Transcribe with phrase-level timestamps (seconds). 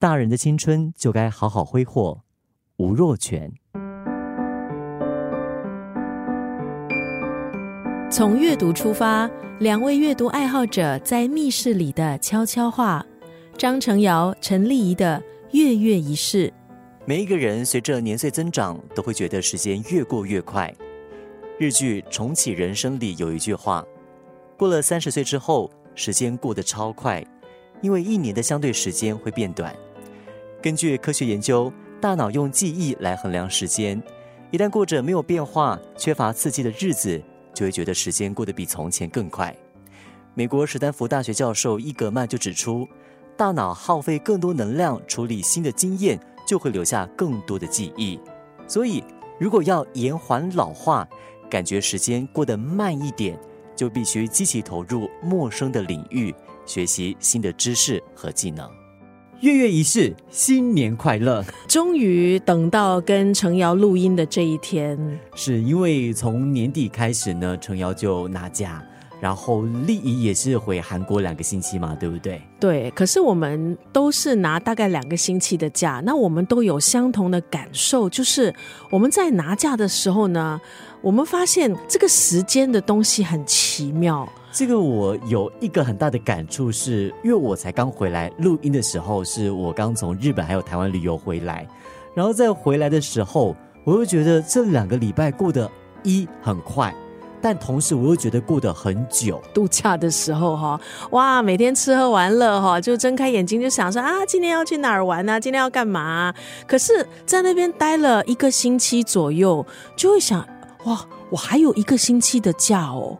[0.00, 2.20] 大人的青春就该好好挥霍。
[2.76, 3.52] 吴若权。
[8.08, 13.04] 从阅读出发，两位阅读爱好者在密室里的悄悄话。
[13.56, 16.52] 张成尧、陈丽仪的月月仪式。
[17.04, 20.72] 每一个人随着年岁增长，都会觉得时间越过越快。
[21.58, 23.84] 日剧《重启人生》里有一句话
[24.56, 27.20] ：“过了三十岁之后，时间过得超快，
[27.82, 29.74] 因为一年的相对时间会变短。”
[30.60, 34.02] 根据科学研究，大脑用记忆来衡量时间，
[34.50, 37.22] 一旦过着没有变化、缺乏刺激的日子。
[37.54, 39.52] 就会觉得时间过得比从前更快。
[40.34, 42.86] 美国史丹福大学教授伊格曼就指出，
[43.36, 46.16] 大脑耗费更多能量处理新的经验，
[46.46, 48.20] 就会留下更多的记忆。
[48.68, 49.02] 所以，
[49.40, 51.08] 如果要延缓老化，
[51.50, 53.36] 感觉时间过得慢一点，
[53.74, 56.32] 就必须积极投入陌生的领域，
[56.64, 58.70] 学习新的知识和技能。
[59.40, 61.44] 月月仪式，新年快乐！
[61.68, 64.98] 终于等到跟程瑶录音的这一天，
[65.36, 68.84] 是因为从年底开始呢，程瑶就拿假，
[69.20, 72.40] 然后丽姨也是回韩国两个星期嘛，对不对？
[72.60, 78.54] 对，可是我们都是拿大概两个星期的假，那我们都有相同的感受，就是
[78.90, 80.60] 我们在拿假的时候呢，
[81.00, 84.28] 我们发现这个时间的东西很奇妙。
[84.50, 91.66] 这个我有一个很大的感触，是因为我才刚回来录音的时候，是我刚从日本还有台湾旅游回来，
[92.14, 95.70] 然后在回来的时候，我又觉得这两个礼拜过得
[96.02, 96.94] 一很快，
[97.40, 99.40] 但同时我又觉得过得很久。
[99.54, 105.38] 度假的时候哈，哇，每天吃喝玩乐哈，就睁开眼睛就想说啊，今天要去哪儿玩呢？
[105.40, 106.34] 今天要干嘛？
[106.66, 109.64] 可是，在那边待了一个星期左右，
[109.96, 110.46] 就会想
[110.84, 113.18] 哇，我还有一个星期的假哦。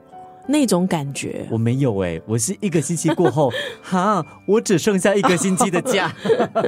[0.50, 3.52] 那种感觉我没有哎，我是一个星期过后，
[3.84, 6.10] 哈，我只剩下一个星期的假，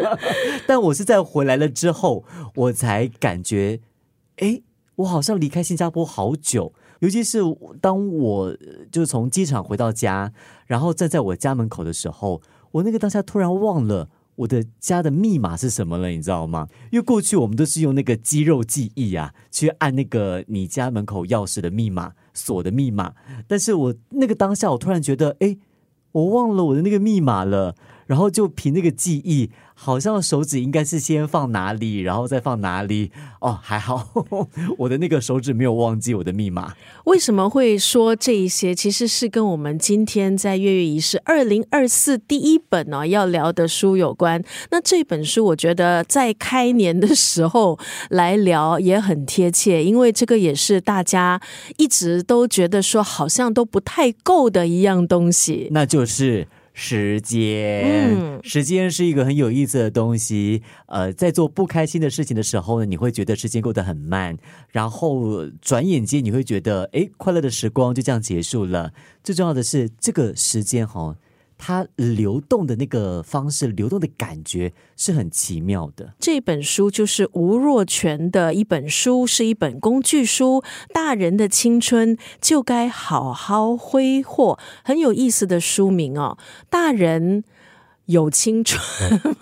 [0.68, 2.22] 但我是在回来了之后，
[2.54, 3.80] 我才感觉，
[4.36, 4.60] 哎，
[4.96, 7.40] 我好像离开新加坡好久，尤其是
[7.82, 8.56] 当我
[8.90, 10.32] 就从机场回到家，
[10.66, 14.08] 然后站在我家门口的时候，我那个当下突然忘了。
[14.36, 16.08] 我的家的密码是什么了？
[16.08, 16.66] 你知道吗？
[16.90, 23.12] 因为过去我们都是用那个肌肉记忆啊，去按那个你家门口钥匙的密码锁的密码。
[23.46, 25.58] 但是我那个当下，我突然觉得，哎，
[26.12, 27.74] 我忘了我的那个密码了。
[28.10, 33.12] 然后就凭那个记忆，好像手指应该是先放哪里，然后再放哪里。
[33.38, 34.04] 哦，还好，
[34.78, 36.74] 我的那个手指没有忘记我的密码。
[37.04, 38.74] 为什么会说这一些？
[38.74, 44.42] 其实是跟我们今天在月月仪式二零二四第一本呢要聊的书有关。
[44.72, 47.78] 那这本书，我觉得在开年的时候
[48.08, 51.40] 来聊也很贴切，因为这个也是大家
[51.76, 56.48] 一直都觉得说好像都不太够的一样东西，那就是。
[56.82, 60.62] 时间，时间是一个很有意思的东西。
[60.86, 64.38] 呃，在做不开心的事情的时候呢，你会觉得时间过得很慢，
[64.70, 68.94] 然后转眼间你会觉得，哎，快乐的时光就这样结束了。
[69.22, 71.14] 最重要的是，这个时间哈。
[71.60, 76.14] 它流动的那个方式，流动的感觉是很奇妙的。
[76.18, 80.62] 这本书就是吴若权的一本书，是一本工具书。
[80.92, 86.38] 大人的青春就该好好挥霍，很有意思的书名哦。
[86.70, 87.44] 大人。
[88.10, 88.80] 有青春，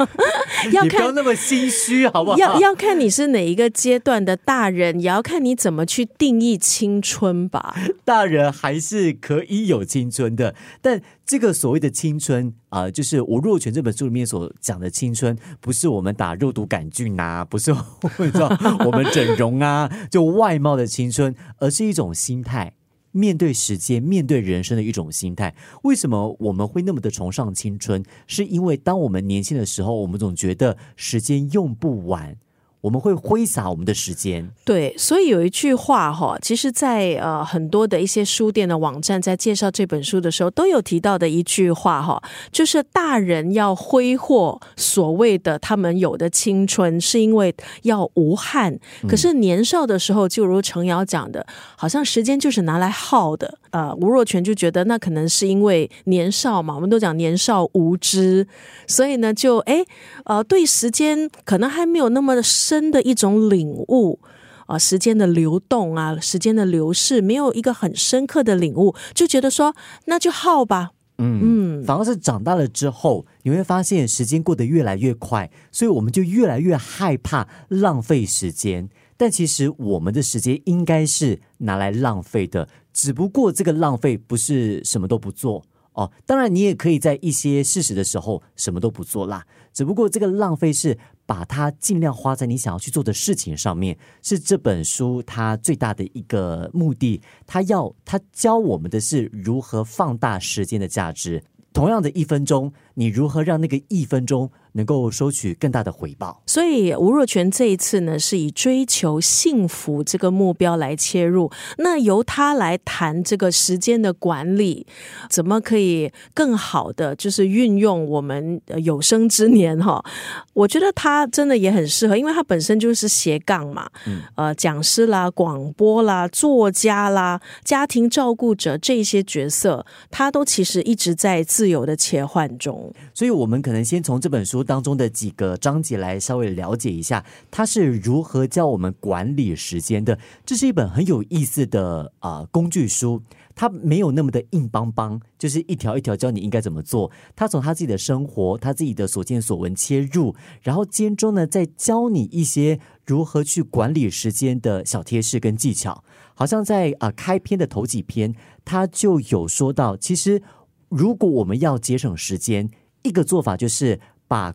[0.72, 2.36] 要看不要那么心虚，好不好？
[2.36, 7.74] 要要看你是哪一个阶段的大人，也要看你怎么去定义青春吧。
[8.04, 17.72] 大人还是可以有青春的，但这个所谓的青春啊，就是我若权这本书里面所讲的青春，不是我们打肉毒杆菌呐，不是
[18.84, 22.72] 我们整容啊，就外貌的青春，而是一种心态。
[23.12, 25.54] 面对时间，面对人生的一种心态。
[25.82, 28.04] 为什么我们会那么的崇尚青春？
[28.26, 32.36] 是因为当我们年轻的时候，我们总觉得时间用不完。
[32.80, 42.22] 我们会挥洒我们的时间，对，所以有一句话哈，其实，在呃很多的一些书店的网站在介绍这本书的时候，都有提到的一句话哈，
[42.52, 47.52] 就是大人要挥霍所谓的他们有的青春，是因为
[47.82, 48.78] 要无憾。
[49.08, 51.44] 可是年少的时候，就如程瑶讲的，
[51.74, 53.58] 好像时间就是拿来耗的。
[53.70, 58.46] 呃，吴若权就觉得那可能是因为年少嘛，我们都讲年少无知，
[58.86, 59.84] 所以呢，就哎
[60.24, 62.42] 呃对时间可能还没有那么的。
[62.68, 64.20] 真的一种领悟
[64.66, 69.74] 啊，时间的流动啊，时间的流逝，没有一个很深刻的领悟，就觉得说
[70.04, 70.90] 那就耗吧。
[71.16, 78.90] 嗯嗯，反而是长大了之后，你会发现时间过得越来越快，所以我们就越来越害怕浪费时间。
[79.16, 85.64] 但其实我们的时间应该是拿来浪费的，只不过这个浪费不是什么都不做。
[85.94, 86.12] 哦。
[86.26, 89.46] 当然，你也可以在一些事实的时候什么都不做啦。
[89.72, 97.20] 只不过这个浪费是把它尽量花在你想要去做的事情上面，是这本书它最大的一个目的。
[97.46, 101.44] 它要它教我们的是如何放大时间的价值。
[101.74, 104.50] 同样的一分钟，你如何让那个一分钟？
[104.72, 111.50] 能够收取更大的回报，所以吴若权这一次呢，是以追求幸福这个目标来切入。
[111.78, 114.86] 那由他来谈这个时间的管理，
[115.30, 120.04] 怎么可以更好的就是运用我们有生之年哈？
[120.52, 132.87] 我觉得他真的也很适合，因为他本身就是斜杠嘛，嗯呃，讲师啦、广播啦、作家啦、家庭照顾者这些角色，他都其实一直在自由的切换中。
[133.14, 134.58] 所以，我们可能先从这本书。
[134.68, 140.18] 当中的几个章节来稍微了解一下，它是如何教我们管理时间的。
[140.44, 143.22] 这是一本很有意思的啊工具书，
[143.54, 147.10] 它没有那么的硬邦邦，就是一条一条教你应该怎么做。
[147.34, 156.04] 他从他自己的生活、他自己的所见所闻切入，然后间中呢再教你一些如何去管理时间的小贴士跟技巧。
[156.34, 160.42] 好像在啊开篇的头几篇，他就有说到，其实
[160.88, 162.68] 如果我们要节省时间，
[163.02, 164.00] 一个做法就是。
[164.30, 164.54] 把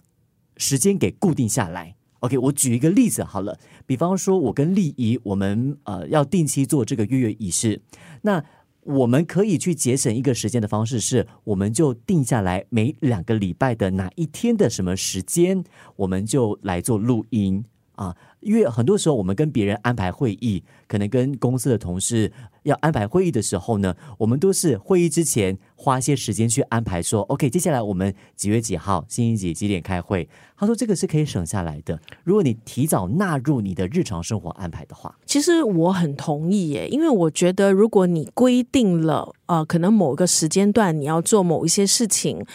[0.56, 1.95] 时间给固定下来。
[2.19, 3.57] OK，我举一个例子好了，
[3.88, 7.81] 比方说，我跟丽姨，我们呃要定期做这个月月仪式。
[8.22, 8.45] 那
[8.81, 15.63] 我们可以去节省一个时间的方式是，我们就定下来每两个礼拜的哪一天的什么时间，
[15.95, 18.16] 我们就来做录音啊。
[18.44, 22.31] 因为很多时候我们跟别人安排会议，可能跟公司的同事。
[22.63, 30.30] 要安排会议的时候呢，我们都是会议之前花一些时间去安排，说 OK，接下来我们几月几号星期几几点开会。
[30.56, 35.13] 他说这个是可以省下来的，如果你提早纳入你的日常生活安排的话。
[35.25, 42.45] 其实我很同意耶，因为我觉得如果你规定了呃，可能某个时间段你要做某一些事情，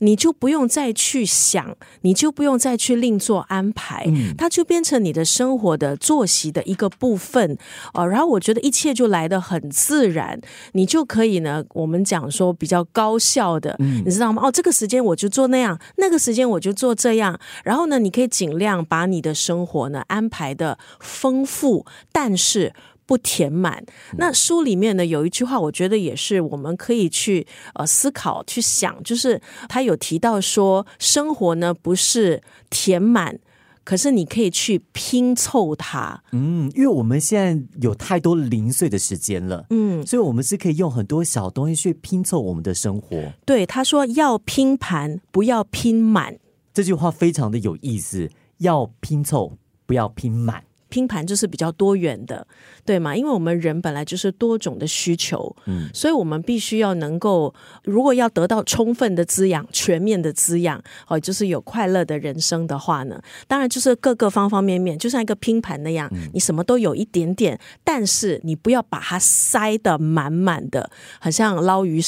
[0.00, 4.06] 你就不用再去想，你就不用再去另做安排，
[4.36, 7.56] 它就变成你的生活的作息的一个部分
[7.94, 9.54] 呃，然后我觉得一切就来的很。
[9.54, 10.40] 很自然，
[10.72, 11.62] 你就可以呢。
[11.74, 14.42] 我们讲说比较高效的，你知道吗？
[14.44, 17.38] 哦，这个时间我就做那样，那个时间我就做这样。
[17.62, 22.74] 然后呢，你可以尽量把你的生活呢安排的丰富，但是
[23.06, 23.84] 不填满。
[24.18, 33.38] 那书里面呢有一句话，我觉得也是我们可以去呃思考、去想，就是他有提到说，生活呢不是填满。
[33.84, 43.32] 可是你可以去拼凑它，嗯，因为我们现在有太多零碎的时间了，嗯，所以我们是可以用很多小东西去拼凑我们的生活。
[43.44, 46.38] 对，他说要拼盘，不要拼满。
[46.72, 50.64] 这句话非常的有意思，要拼凑，不要拼满。
[50.94, 52.46] 拼盘就是比较多元的，
[52.84, 53.16] 对吗？
[53.16, 57.52] 因为我们人本来就是多种的需求，嗯，所以我们必须要能够，
[57.82, 70.88] 如果要得到充分的滋养、全面的滋养，哦，就是有快乐的人生的话呢，当然就是各个方方面面，就像一个拼盘那样，你什么都有一点点，但是你不要把它塞得满满的，
[71.18, 72.00] 好像捞鱼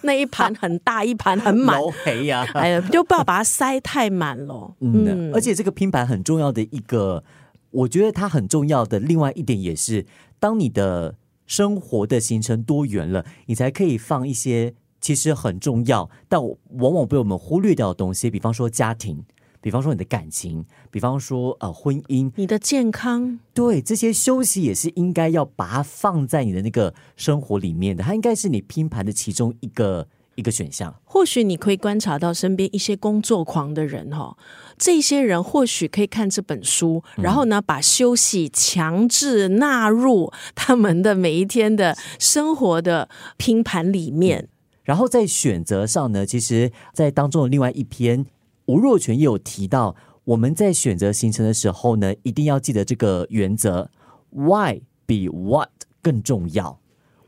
[0.00, 1.78] 那一盘很大，一盘很满，
[2.24, 4.72] 呀，哎呀，就不要把它塞太满了。
[4.80, 7.22] 嗯，而且这个拼盘很重要的一个。
[7.70, 10.06] 我觉得它很重要的另外一点也是，
[10.38, 11.16] 当你的
[11.46, 19.24] 生活的行程多元了，你才可以放一些其实很重要但往往被我们忽略掉的东西，比方说家庭，
[19.60, 30.08] 比方说你的感情，比方说呃婚姻，你的健康，对这些休息也是应该要把它放在你的那个生活里面的，它应该是你拼盘的其中一个。
[30.38, 34.36] 一个选项，或许你可以观察到身边一些工作狂的人哈，
[34.78, 44.48] 这些人或许可以看这本书，然后呢，把休息强制纳入他们的每一天的生活的拼盘里面。
[44.84, 48.24] 然后在选择上呢，其实，在当中的另外一篇，
[48.66, 53.90] 吴若权也有提到，我们在选择行程的时候呢，一定要记得这个原则
[54.30, 56.78] ：Why 比 What 更重要？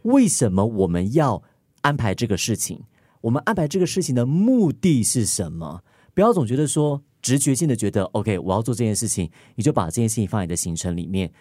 [0.02, 1.42] 为什么我们要
[1.80, 2.84] 安排这个事情？
[3.22, 5.82] 我们安排这个事情的目的是什么？
[6.14, 11.32] 不要总觉得说直觉性的觉得 OK，我要做这件事情，你就把这件事情放在你的行程里面。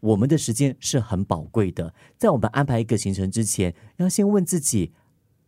[0.00, 4.92] 我们的时间是很宝贵的，在我们安排一个行程之前，要先问自己，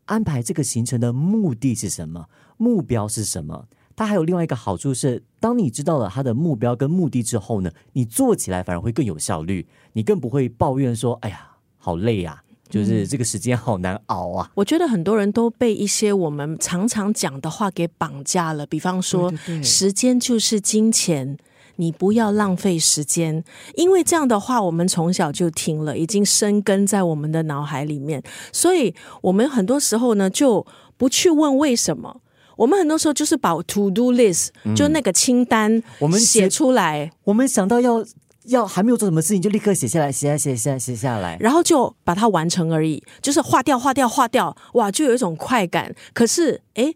[0.07, 2.29] 安排这个行程的目的是什么？
[2.57, 3.69] 目标是什么？
[3.95, 14.51] 它还有另外一个好处是，当你知道了它的目标跟目的之后呢，你做起来反而会更有效率，你更不会抱怨说：“哎呀，好累呀。”就是这个时间好难熬啊！
[14.55, 19.33] 我觉得很多人都被一些我们常常讲的话给绑架了，比方说
[19.63, 21.37] “时间就是金钱”，
[21.77, 23.43] 你不要浪费时间，
[23.75, 28.23] 因为这样的话我们从小就听了，已经生根在我们的脑海里面，
[28.53, 32.21] 所以我们很多时候呢就不去问为什么。
[32.57, 38.05] 我们很多时候就是把 to do list，、就那个清单，嗯我们写写出来，我们想到要
[38.49, 41.37] 要还没有做什么事情，就立刻写下来，写下写下写下来。
[41.41, 45.95] 然后就把它完成而已，就是划掉、划掉、划掉，哇，就有一种快感。
[46.13, 46.95] 可是，诶，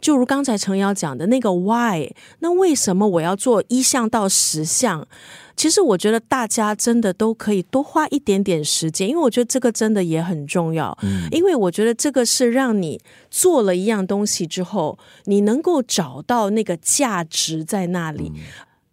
[0.00, 5.06] 就如刚才程瑶讲的那个 why，那为什么我要做一项到十项？
[5.54, 10.96] 其实我觉得大家真的都可以多花一点点时间，因为我觉得这个真的也很重要。
[11.02, 12.98] 嗯因为我觉得这个是让你
[13.30, 18.32] 做了一样东西之后，你能够找到那个价值在那里。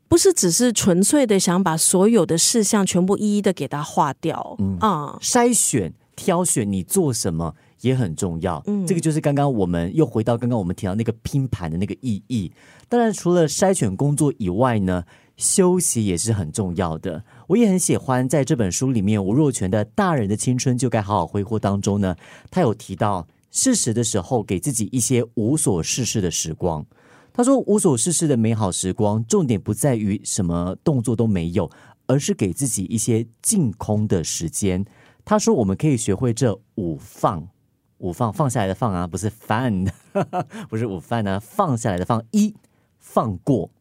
[0.10, 8.62] 不是只是纯粹的想把所有的事项全部一一的给它划掉，嗯啊，筛选、挑选你做什么也很重要。
[8.66, 12.52] 嗯，这个就是刚刚我们又回到刚刚我们提到那个拼盘的那个意义。
[12.90, 15.04] 当然，除了筛选工作以外呢，
[15.38, 17.24] 休息也是很重要的。
[17.46, 22.16] 我也很喜欢在这本书里面吴若权的《大人的青春就该好好挥霍》当中呢，
[22.50, 26.84] 他有提到适时的时候给自己一些无所事事的时光。
[27.40, 31.72] 他说：“无所事事的美好时光，重点不在于什么动作都没有，
[32.06, 34.84] 而是给自己一些净空的时间。”
[35.24, 37.48] 他说：“我们可以学会这五放，
[38.00, 39.86] 五放放下来的放啊，不是饭，
[40.68, 42.22] 不是午饭呢，放下来的放。
[42.32, 42.54] 一
[42.98, 43.72] 放过，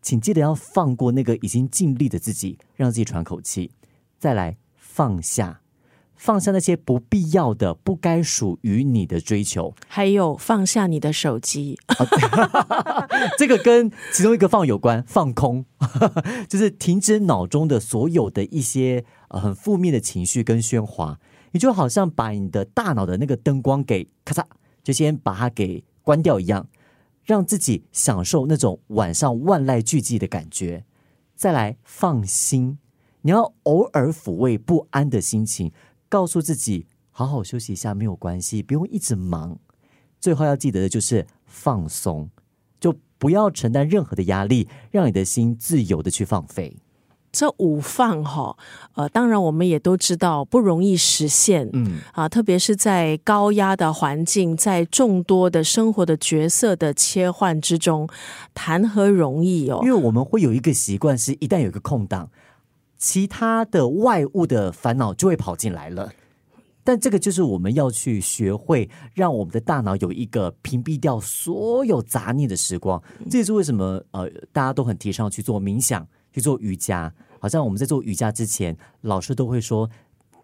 [0.00, 3.72] 请记得要放过那个已经尽力的自己，让自己喘口气。
[4.20, 5.61] 再来放下，
[6.22, 9.74] 放下那些不必要的、不该属于你的追求。
[9.88, 11.76] 还有放下你的手机，
[13.36, 15.64] 这个跟其中一个放有关，放空，
[16.48, 21.18] 就是停止脑中的所有的一些呃很负面的情绪跟喧哗，
[21.50, 24.44] 你就好像把你的大脑的那个灯光给咔嚓，
[24.84, 26.68] 就先把它给关掉一样，
[27.24, 30.84] 让自己享受那种晚上万籁俱寂的感觉。
[31.34, 32.78] 再来放心，
[33.22, 35.72] 你要偶尔抚慰不安的心情，
[36.12, 39.58] 告诉自己好好休息一下没有关系，不用一直忙。
[40.20, 42.28] 最后要记得的就是放松，
[42.78, 46.76] 就不要承担任何的压力，让你的心自由的去放飞。
[47.32, 48.58] 这五放哈，
[48.94, 58.06] 呃，当然我们也都知道不容易实现，嗯，啊，特别是在高压的环境，在众多的生活的角色的切换之中，
[58.52, 59.88] 谈何容易哦因？
[59.88, 62.28] 为我们会有一个习惯，是一旦有一个空档，
[63.02, 66.12] 其他的外物的烦恼就会跑进来了。
[66.84, 73.02] 但这个就是我们要去学会，让我们的大脑有一个屏蔽掉所有杂念的时光。
[73.28, 77.12] 这也是为什么呃，大家都很提倡去做冥想、去做瑜伽。
[77.40, 79.90] 好像我们在做瑜伽之前，老师都会说，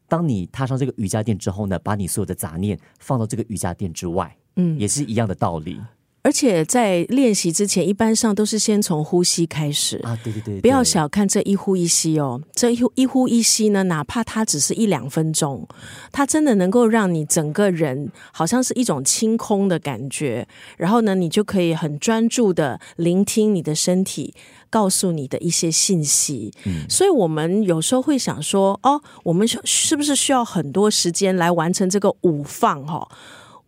[0.09, 5.81] 当你踏上这个瑜伽垫之后呢，把你所有的杂念放到这个瑜伽垫之外，嗯，也是一样的道理
[6.23, 9.97] 而且在练习之前，一般上都是先从呼吸开始。
[10.05, 10.19] 啊！
[10.23, 15.67] 对对对，不要小看这一呼一吸哦，这一呼一呼一吸呢，哪怕它只是一两分钟，
[16.13, 20.47] 它真的能够让你整个人好像是一种清空的感觉，
[20.77, 24.35] 然后呢，你就可以很专注的聆听你的身体
[24.69, 26.53] 告诉你的一些信息。
[26.89, 32.85] 所以，我们有时候会想说，哦，我们是是不是需要很多时间来完成这个五放？
[32.87, 33.09] 哈、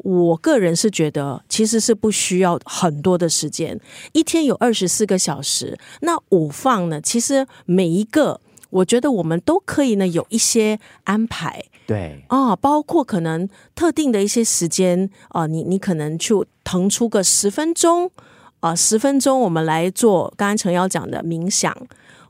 [0.02, 3.78] 我个人是觉得，其实是不需要很多的时间，
[4.12, 7.00] 一天有二十四个小时，那午放呢？
[7.00, 8.40] 其实每一个，
[8.70, 18.10] 我觉得我们都可以呢有一些安排对啊，包括可能特定的一些时间啊，你你可能就腾出个十分钟
[18.60, 21.76] 啊，十分钟我们来做刚刚陈瑶讲的冥想。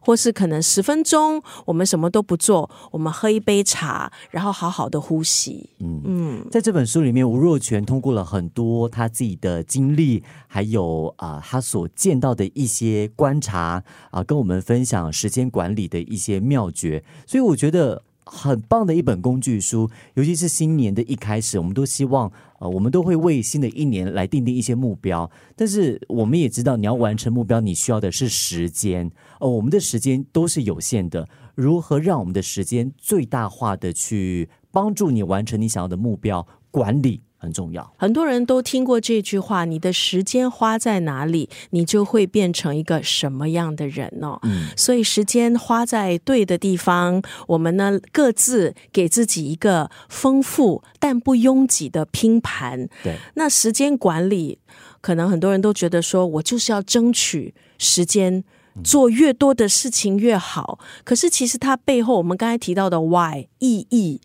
[0.00, 5.70] 或是可能十分钟，我们什么都不做，我们喝一杯茶，然后好好的呼吸。
[5.78, 17.04] 嗯嗯在这本书里面，吴若权通过了很多他自己的经历，还有啊、他所见到的一些观察啊、跟我们分享时间管理的一些妙诀。
[17.26, 25.30] 所以我觉得很棒的一本工具书，尤其是新年的一开始，我们都希望呃，我们都会为新的一年来定定一些目标。
[25.56, 29.10] 但是我们也知道，你要完成目标，你需要的是时间。
[29.40, 36.46] 呃，我们的时间都是有限的，如何让我们的时间最大化的去帮助你完成你想要的目标？
[36.70, 37.90] 管理很重要。
[37.96, 52.86] 很多人都听过这句话：“你的时间花在哪里，你就会变成一个什么样的人哦。”嗯，所以时间花在对的地方，我们呢各自给自己一个丰富但不拥挤的拼盘。
[53.02, 54.58] 对，那时间管理，
[55.00, 58.44] 可能很多人都觉得说，我就是要争取时间。
[58.84, 64.20] 做越多的事情越好，可是其实它背后我们刚才提到的 why 意义，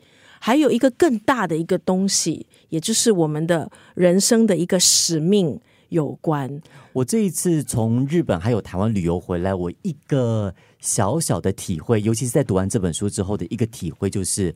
[0.45, 5.59] 还有一个更大的一个东西，也就是我们的人生的一个使命
[5.89, 6.61] 有关。
[6.93, 14.55] 我这一次从日本还有台湾旅游回来，我一个小小的体会，尤其是在读完这本书之后的一个体会，就是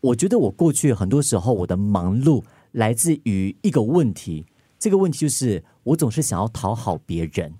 [0.00, 4.44] 我觉得我过去很多时候我的忙碌来自于一个问题，
[4.76, 7.54] 这个问题就是我总是想要讨好别人。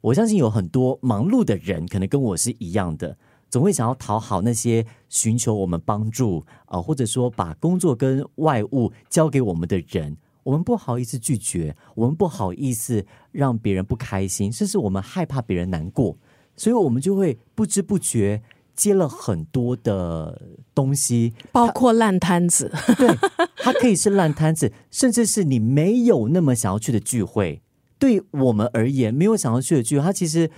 [0.00, 3.16] 我相信有很多忙碌的人，可能跟我是一样的，
[3.54, 16.18] 总会想要讨好那些寻求我们帮助啊，或者说把工作跟外物交给我们的人，我们不好意思拒绝，我们不好意思让别人不开心，甚至我们害怕别人难过，
[16.56, 18.42] 所以我们就会不知不觉
[18.74, 20.42] 接了很多的
[20.74, 22.72] 东西，包括烂摊子。
[22.98, 23.16] 对，
[23.58, 27.62] 它可以是烂摊子，甚至是你没有那么想要去的聚会。
[28.00, 30.50] 对我们而言，没有想要去的聚会，它其实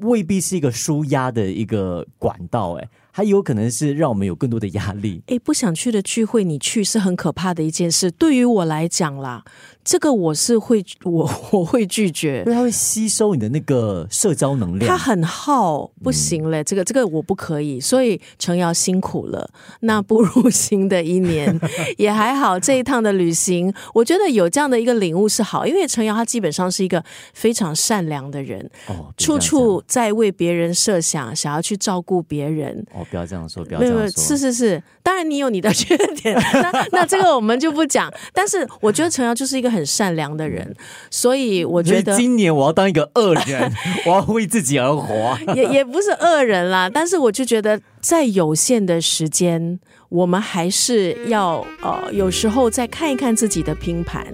[0.00, 5.22] 未必是一个舒压的一个管道，哎，还有可能是让我们有更多的压力。
[5.26, 8.10] 哎，不想去的聚会，你去是很可怕的一件事。
[8.10, 9.44] 对于我来讲啦。
[9.82, 19.50] 这个我是会，我我会拒绝，因为它会吸收你的那个社交能量，它很耗，不行嘞，这个这个我不可以，所以程瑶辛苦了。
[19.80, 21.58] 那步入新的一年
[21.96, 32.84] 也还好，这一趟的旅行，我觉得有这样的一个领悟是好，因为程瑶他基本上是一个非常善良的人，哦，处处在为别人设想，想要去照顾别人。
[32.92, 38.12] 哦，不要这样说，不要这样说，是是是，当然你有你的 缺点，那那这个我们就不讲。
[38.32, 39.80] 但是我觉得程瑶就是一个。
[39.80, 40.74] 很善良的人，
[41.12, 43.72] 所以我觉得今年我要当一个恶人，
[44.04, 46.90] 我要为自己而活，也也不是恶人啦。
[46.92, 54.26] 但是我就觉得，在有限的时间，我们还是要呃，有时候再看一看自己的拼盘。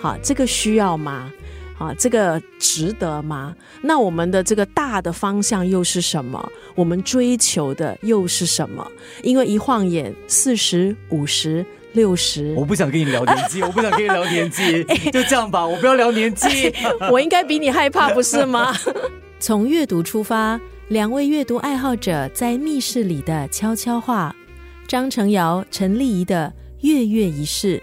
[0.00, 1.30] 好，这个需要吗？
[1.78, 3.54] 啊，这个值得吗？
[3.82, 6.50] 那我们的这个大的方向又是什么？
[6.74, 8.90] 我们追求的又是什么？
[9.22, 11.64] 因为一晃眼，四十五十。
[11.92, 16.72] 六十，我不想跟你聊年纪， 我不想跟你聊年纪，就这样吧，我不要聊年纪。
[17.10, 18.74] 我应该比你害怕，不是吗？
[19.40, 24.34] 从阅读出发，两位阅读爱好者在密室里的悄悄话。
[24.86, 27.82] 张成尧、陈丽仪的月月仪式。